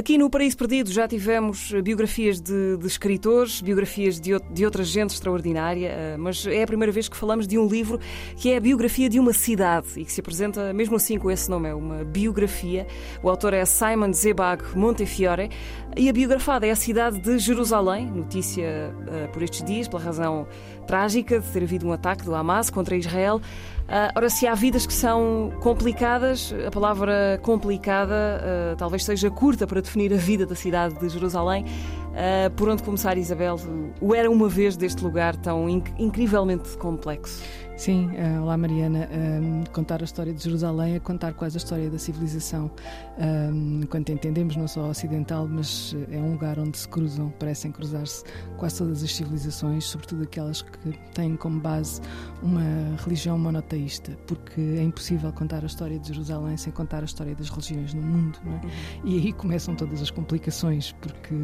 [0.00, 5.10] Aqui no Paraíso Perdido já tivemos biografias de, de escritores, biografias de, de, outra gente
[5.10, 8.00] extraordinária, eh, mas é a primeira vez que falamos de um livro
[8.34, 11.50] que é a biografia de uma cidade e que se apresenta mesmo assim com esse
[11.50, 12.86] nome, é uma biografia.
[13.22, 15.50] O autor é Simon Zebag Montefiore
[15.94, 20.48] e a biografada é a cidade de Jerusalém, notícia uh, por estes dias, pela razão
[20.90, 23.36] trágica de ter havido um ataque do Hamas contra Israel.
[23.36, 29.68] Uh, ora, se há vidas que são complicadas, a palavra complicada uh, talvez seja curta
[29.68, 31.64] para definir a vida da cidade de Jerusalém.
[31.64, 33.54] Uh, por onde começar, Isabel?
[34.00, 37.40] O era uma vez deste lugar tão inc incrivelmente complexo.
[37.80, 39.08] Sim, uh, olá Mariana.
[39.10, 42.70] Um, contar a história de Jerusalém é contar quase a história da civilização,
[43.18, 48.22] um, enquanto entendemos não só ocidental, mas é um lugar onde se cruzam, parecem cruzar-se
[48.58, 52.02] quase todas as civilizações, sobretudo aquelas que têm como base
[52.42, 52.60] uma
[53.02, 57.48] religião monoteísta, porque é impossível contar a história de Jerusalém sem contar a história das
[57.48, 58.38] religiões no mundo.
[58.44, 58.50] É?
[58.50, 58.70] Uhum.
[59.04, 61.34] E aí começam todas as complicações, porque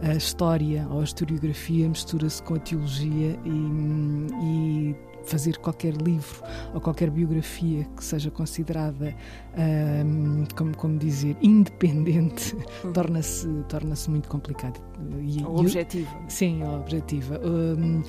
[0.00, 6.42] a história ou a historiografia mistura-se com a teologia e, e fazer qualquer livro
[6.74, 9.14] ou qualquer biografia que seja considerada,
[9.56, 12.92] um, como, como dizer, independente, uhum.
[12.92, 14.80] torna-se torna muito complicado.
[15.20, 16.10] E, objetiva.
[16.28, 17.40] Sim, objetiva.
[17.44, 18.02] Um,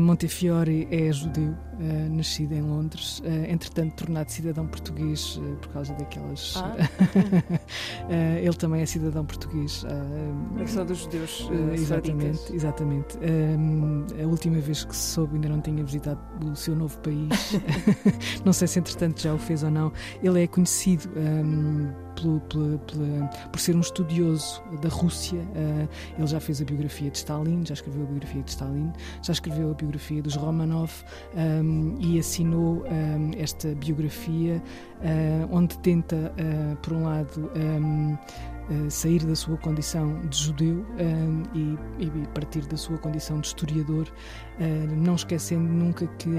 [0.00, 5.94] Montefiore é judeu, uh, nascido em Londres, uh, entretanto tornado cidadão português uh, por causa
[5.94, 6.54] daquelas.
[6.56, 6.74] Ah.
[8.40, 9.84] ele também é cidadão português.
[10.56, 11.48] a questão dos judeus.
[11.72, 13.18] exatamente, exatamente.
[14.22, 17.54] a última vez que se soube, ainda não tinha visitado o seu novo país.
[18.44, 19.92] não sei se entretanto já o fez ou não.
[20.22, 22.40] Ele é conhecido um, pelo,
[23.50, 25.40] por ser um estudioso da Rússia.
[25.40, 29.32] Uh, ele já fez a biografia de Stalin, já escreveu a biografia de Stalin, já
[29.32, 30.92] escreveu a biografia dos Romanov
[31.34, 34.62] um, e assinou um, esta biografia
[35.00, 38.18] uh, onde tenta, uh, por um lado, Uh,
[38.88, 44.06] sair da sua condição de judeu uh, e, e, partir da sua condição de historiador,
[44.58, 46.30] uh, não esquecendo nunca que,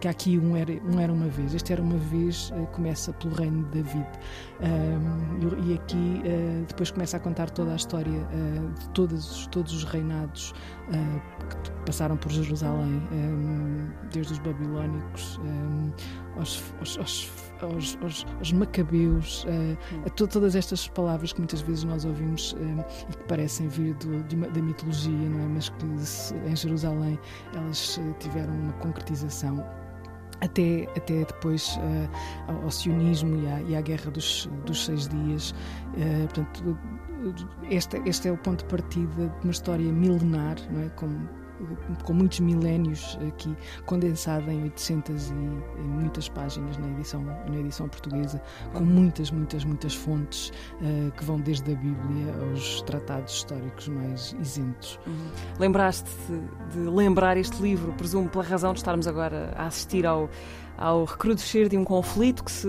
[0.00, 1.54] que aqui um era, um era uma vez.
[1.54, 4.06] Este era uma vez começa pelo reino de David.
[5.64, 6.22] E aqui
[6.68, 8.26] depois começa a contar toda a história
[8.78, 10.52] de todos, todos os reinados
[10.88, 13.02] que passaram por Jerusalém,
[14.12, 15.40] desde os babilónicos
[16.36, 16.98] aos, aos,
[17.62, 19.46] aos, aos, aos macabeus,
[20.06, 24.22] a todas estas palavras que muitas vezes nós ouvimos eh, e que parecem vir do,
[24.24, 25.48] de, da mitologia, não é?
[25.48, 25.86] mas que
[26.46, 27.18] em Jerusalém
[27.54, 29.64] elas eh, tiveram uma concretização
[30.40, 35.54] até, até depois uh, ao, sionismo e à, e à guerra dos, dos seis dias.
[35.94, 36.78] Uh, portanto,
[37.70, 40.88] este, este é o ponto de partida de uma história milenar, não é?
[40.90, 41.28] Como,
[42.04, 43.56] com muitos milénios aqui
[43.86, 45.32] condensada em 800 e,
[45.82, 48.40] muitas páginas na edição na edição portuguesa
[48.72, 50.50] com muitas muitas muitas fontes
[50.80, 54.98] uh, que vão desde a Bíblia aos tratados históricos mais isentos.
[55.06, 55.14] Uhum.
[55.58, 60.28] Lembraste de, de lembrar este livro, presumo pela razão de estarmos agora a assistir ao
[60.78, 62.68] ao recrudescer de um conflito que se,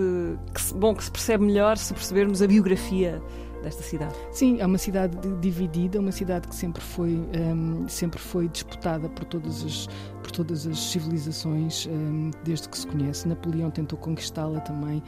[0.52, 3.22] que se, bom que se percebe melhor se percebermos a biografia
[3.62, 4.14] desta cidade?
[4.30, 9.24] Sim, é uma cidade dividida, uma cidade que sempre foi, um, sempre foi disputada por
[9.24, 9.88] todas as,
[10.22, 13.26] por todas as civilizações um, desde que se conhece.
[13.26, 15.02] Napoleão tentou conquistá-la também,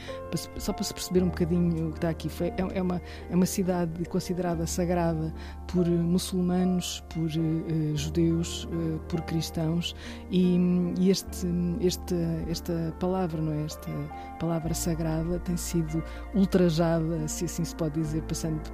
[0.58, 2.28] só para se perceber um bocadinho o que está aqui.
[2.28, 3.00] Foi, é, é, uma,
[3.30, 5.32] é uma cidade considerada sagrada
[5.66, 9.94] por muçulmanos, por uh, judeus, uh, por cristãos
[10.30, 10.56] e,
[10.98, 11.46] e este,
[11.80, 12.14] este,
[12.48, 13.64] esta palavra, não é?
[13.64, 13.90] esta
[14.38, 16.02] palavra sagrada, tem sido
[16.34, 18.22] ultrajada, se assim se pode dizer,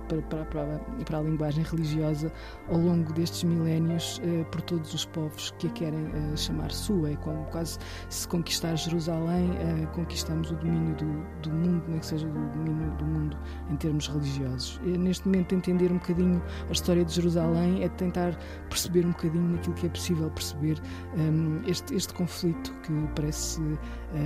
[0.09, 2.33] para, para, para, para a linguagem religiosa
[2.69, 7.11] ao longo destes milénios uh, por todos os povos que a querem uh, chamar sua.
[7.11, 12.07] É como quase se conquistar Jerusalém, uh, conquistamos o domínio do, do mundo, nem que
[12.07, 13.37] seja do domínio do mundo
[13.71, 14.81] em termos religiosos.
[14.85, 18.37] E, neste momento, entender um bocadinho a história de Jerusalém é tentar
[18.69, 20.81] perceber um bocadinho naquilo que é possível perceber
[21.17, 23.61] um, este, este conflito que parece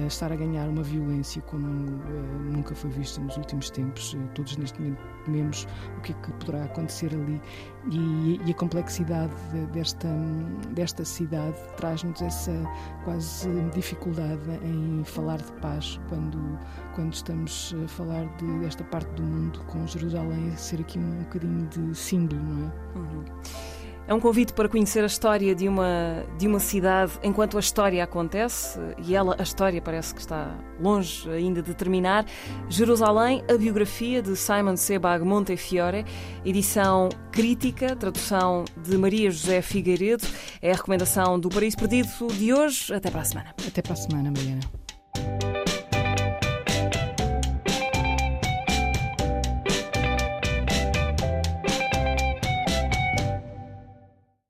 [0.06, 4.16] estar a ganhar uma violência como nunca foi vista nos últimos tempos.
[4.34, 5.02] todos neste momento
[5.34, 5.66] tememos
[5.98, 7.40] o que é que poderá acontecer ali
[7.90, 9.34] e, e a complexidade
[9.72, 10.08] desta,
[10.70, 12.52] desta cidade traz-nos essa
[13.04, 16.58] quase dificuldade em falar de paz quando,
[16.94, 21.66] quando estamos a falar de, desta parte do mundo com Jerusalém ser aqui um bocadinho
[21.68, 22.98] de símbolo, não é?
[22.98, 23.24] Uhum.
[24.06, 28.04] É um convite para conhecer a história de uma, de uma cidade enquanto a história
[28.04, 32.26] acontece, e ela, a história, parece que está longe ainda de terminar.
[32.68, 36.04] Jerusalém, a biografia de Simon Sebag Montefiore,
[36.44, 40.26] edição crítica, tradução de Maria José Figueiredo.
[40.60, 42.92] É a recomendação do Paraíso Perdido de hoje.
[42.92, 43.54] Até para a semana.
[43.66, 44.83] Até para a semana, Mariana.